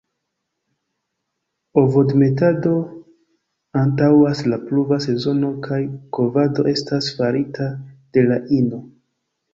Ovodemetado 1.81 2.71
antaŭas 3.83 4.41
la 4.53 4.59
pluva 4.71 4.99
sezono 5.07 5.53
kaj 5.69 5.79
kovado 6.19 6.67
estas 6.75 7.11
farita 7.21 7.69
de 8.19 8.25
la 8.33 8.41
ino. 8.63 8.83